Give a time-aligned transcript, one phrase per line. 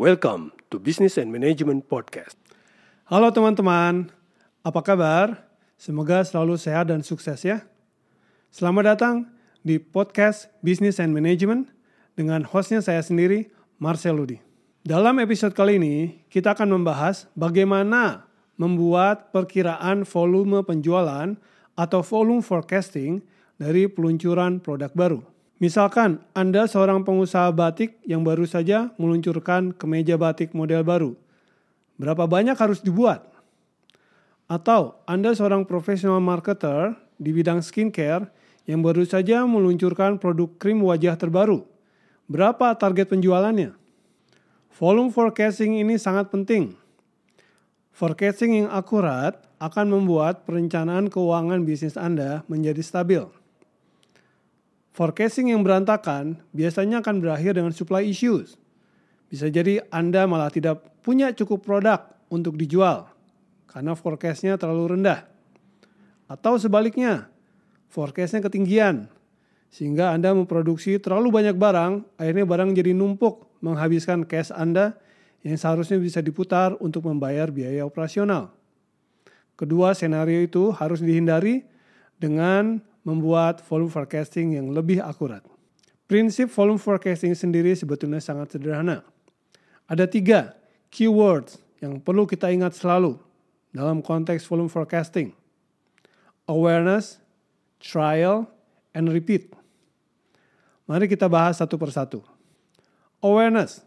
[0.00, 2.32] Welcome to Business and Management Podcast.
[3.04, 4.08] Halo teman-teman,
[4.64, 5.44] apa kabar?
[5.76, 7.68] Semoga selalu sehat dan sukses ya.
[8.48, 9.28] Selamat datang
[9.60, 11.68] di podcast Business and Management
[12.16, 14.40] dengan hostnya saya sendiri, Marcel Ludi.
[14.88, 18.24] Dalam episode kali ini, kita akan membahas bagaimana
[18.56, 21.36] membuat perkiraan volume penjualan
[21.76, 23.20] atau volume forecasting
[23.60, 25.20] dari peluncuran produk baru.
[25.60, 31.12] Misalkan Anda seorang pengusaha batik yang baru saja meluncurkan kemeja batik model baru.
[32.00, 33.28] Berapa banyak harus dibuat?
[34.48, 38.32] Atau Anda seorang profesional marketer di bidang skincare
[38.64, 41.68] yang baru saja meluncurkan produk krim wajah terbaru.
[42.24, 43.76] Berapa target penjualannya?
[44.80, 46.72] Volume forecasting ini sangat penting.
[47.92, 53.39] Forecasting yang akurat akan membuat perencanaan keuangan bisnis Anda menjadi stabil.
[55.00, 58.60] Forecasting yang berantakan biasanya akan berakhir dengan supply issues.
[59.32, 63.08] Bisa jadi Anda malah tidak punya cukup produk untuk dijual
[63.64, 65.24] karena forecastnya terlalu rendah.
[66.28, 67.32] Atau sebaliknya,
[67.88, 69.08] forecastnya ketinggian
[69.72, 75.00] sehingga Anda memproduksi terlalu banyak barang, akhirnya barang jadi numpuk menghabiskan cash Anda
[75.40, 78.52] yang seharusnya bisa diputar untuk membayar biaya operasional.
[79.56, 81.64] Kedua senario itu harus dihindari
[82.20, 85.40] dengan membuat volume forecasting yang lebih akurat.
[86.10, 89.06] Prinsip volume forecasting sendiri sebetulnya sangat sederhana.
[89.86, 90.54] Ada tiga
[90.90, 93.16] keywords yang perlu kita ingat selalu
[93.70, 95.32] dalam konteks volume forecasting.
[96.50, 97.22] Awareness,
[97.78, 98.50] trial,
[98.90, 99.54] and repeat.
[100.90, 102.26] Mari kita bahas satu persatu.
[103.22, 103.86] Awareness.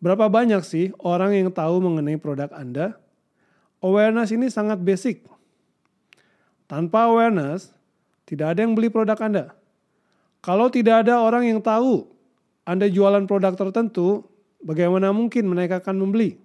[0.00, 2.96] Berapa banyak sih orang yang tahu mengenai produk Anda?
[3.84, 5.28] Awareness ini sangat basic.
[6.64, 7.76] Tanpa awareness,
[8.26, 9.44] tidak ada yang beli produk Anda.
[10.40, 12.08] Kalau tidak ada orang yang tahu
[12.64, 14.24] Anda jualan produk tertentu,
[14.64, 16.40] bagaimana mungkin mereka akan membeli?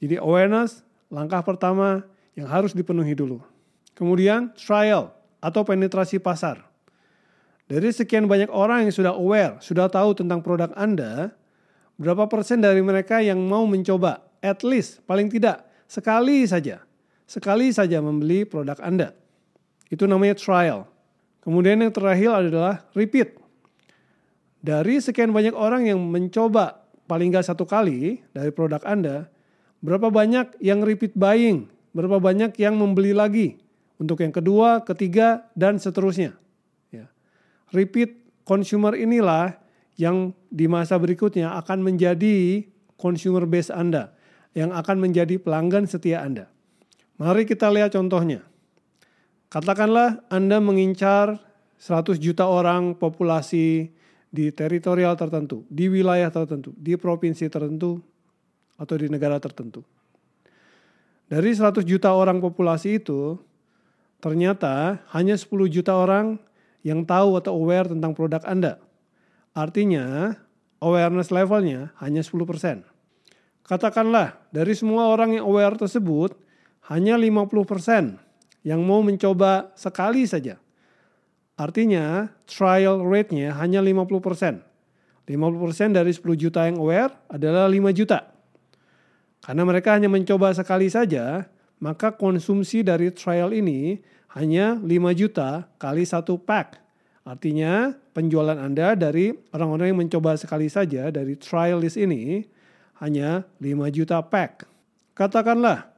[0.00, 0.80] Jadi awareness
[1.12, 3.44] langkah pertama yang harus dipenuhi dulu.
[3.92, 5.12] Kemudian trial
[5.44, 6.64] atau penetrasi pasar.
[7.70, 11.30] Dari sekian banyak orang yang sudah aware, sudah tahu tentang produk Anda,
[12.00, 16.82] berapa persen dari mereka yang mau mencoba, at least paling tidak sekali saja,
[17.30, 19.14] sekali saja membeli produk Anda.
[19.86, 20.89] Itu namanya trial.
[21.40, 23.40] Kemudian yang terakhir adalah repeat.
[24.60, 29.32] Dari sekian banyak orang yang mencoba paling nggak satu kali dari produk Anda,
[29.80, 31.64] berapa banyak yang repeat buying,
[31.96, 33.56] berapa banyak yang membeli lagi
[33.96, 36.36] untuk yang kedua, ketiga, dan seterusnya.
[36.92, 37.08] Ya.
[37.72, 39.56] Repeat consumer inilah
[39.96, 42.68] yang di masa berikutnya akan menjadi
[43.00, 44.12] consumer base Anda,
[44.52, 46.52] yang akan menjadi pelanggan setia Anda.
[47.20, 48.49] Mari kita lihat contohnya.
[49.50, 51.42] Katakanlah Anda mengincar
[51.82, 53.90] 100 juta orang populasi
[54.30, 57.98] di teritorial tertentu, di wilayah tertentu, di provinsi tertentu,
[58.78, 59.82] atau di negara tertentu.
[61.26, 63.42] Dari 100 juta orang populasi itu,
[64.22, 66.38] ternyata hanya 10 juta orang
[66.86, 68.78] yang tahu atau aware tentang produk Anda.
[69.50, 70.30] Artinya,
[70.78, 72.86] awareness levelnya hanya 10%.
[73.66, 76.38] Katakanlah, dari semua orang yang aware tersebut,
[76.86, 78.29] hanya 50%
[78.66, 80.60] yang mau mencoba sekali saja.
[81.60, 84.64] Artinya trial rate-nya hanya 50%.
[85.28, 88.32] 50% dari 10 juta yang aware adalah 5 juta.
[89.40, 91.48] Karena mereka hanya mencoba sekali saja,
[91.80, 94.00] maka konsumsi dari trial ini
[94.36, 96.80] hanya 5 juta kali satu pack.
[97.24, 102.44] Artinya penjualan Anda dari orang-orang yang mencoba sekali saja dari trial list ini
[103.00, 104.64] hanya 5 juta pack.
[105.16, 105.88] Katakanlah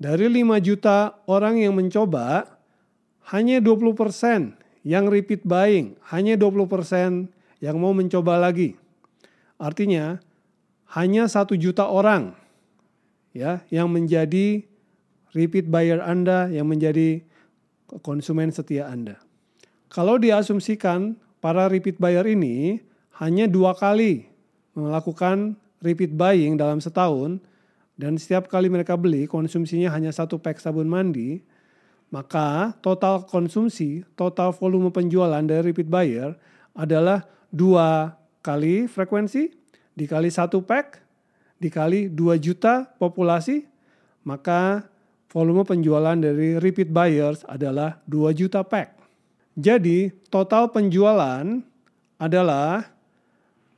[0.00, 2.58] dari 5 juta orang yang mencoba,
[3.30, 7.30] hanya 20% yang repeat buying, hanya 20%
[7.64, 8.76] yang mau mencoba lagi.
[9.56, 10.20] Artinya,
[10.92, 12.36] hanya satu juta orang
[13.34, 14.62] ya yang menjadi
[15.34, 17.24] repeat buyer Anda, yang menjadi
[18.04, 19.18] konsumen setia Anda.
[19.90, 22.82] Kalau diasumsikan para repeat buyer ini
[23.18, 24.26] hanya dua kali
[24.74, 27.38] melakukan repeat buying dalam setahun,
[27.94, 31.42] dan setiap kali mereka beli konsumsinya hanya satu pack sabun mandi,
[32.10, 36.34] maka total konsumsi, total volume penjualan dari repeat buyer
[36.74, 37.22] adalah
[37.54, 39.50] dua kali frekuensi
[39.94, 41.04] dikali satu pack
[41.64, 43.64] dikali 2 juta populasi,
[44.26, 44.84] maka
[45.32, 49.00] volume penjualan dari repeat buyers adalah 2 juta pack.
[49.54, 51.46] Jadi total penjualan
[52.18, 52.93] adalah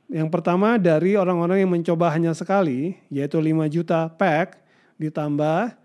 [0.07, 4.55] yang pertama dari orang-orang yang mencoba hanya sekali, yaitu 5 juta pack,
[4.95, 5.75] ditambah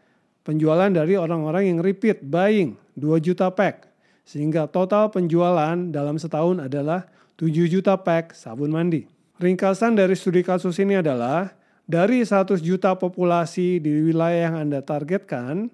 [0.47, 3.91] penjualan dari orang-orang yang repeat buying 2 juta pack.
[4.23, 9.11] Sehingga total penjualan dalam setahun adalah 7 juta pack sabun mandi.
[9.43, 11.51] Ringkasan dari studi kasus ini adalah
[11.83, 15.67] dari 100 juta populasi di wilayah yang Anda targetkan,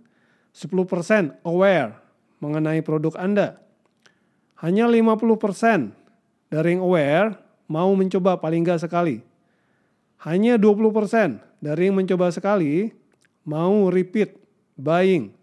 [0.56, 2.00] 10% aware
[2.40, 3.60] mengenai produk Anda.
[4.64, 5.92] Hanya 50%
[6.48, 9.22] dari yang aware mau mencoba paling nggak sekali.
[10.24, 12.90] Hanya 20% dari yang mencoba sekali
[13.46, 14.34] mau repeat
[14.74, 15.38] buying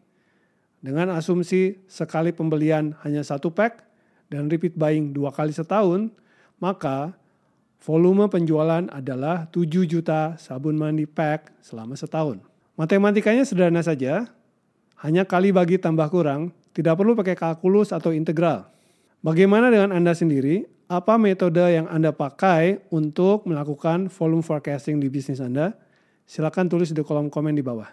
[0.86, 3.82] dengan asumsi sekali pembelian hanya satu pack
[4.30, 6.14] dan repeat buying dua kali setahun,
[6.62, 7.18] maka
[7.82, 12.38] volume penjualan adalah 7 juta sabun mandi pack selama setahun.
[12.78, 14.30] Matematikanya sederhana saja,
[15.02, 18.70] hanya kali bagi tambah kurang, tidak perlu pakai kalkulus atau integral.
[19.26, 20.70] Bagaimana dengan Anda sendiri?
[20.86, 25.74] Apa metode yang Anda pakai untuk melakukan volume forecasting di bisnis Anda?
[26.30, 27.90] Silakan tulis di kolom komen di bawah.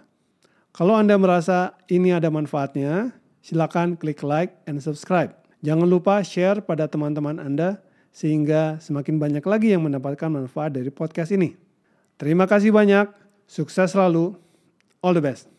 [0.77, 5.33] Kalau Anda merasa ini ada manfaatnya, silakan klik like and subscribe.
[5.65, 7.81] Jangan lupa share pada teman-teman Anda
[8.13, 11.57] sehingga semakin banyak lagi yang mendapatkan manfaat dari podcast ini.
[12.21, 13.09] Terima kasih banyak,
[13.49, 14.37] sukses selalu,
[15.01, 15.52] all the best.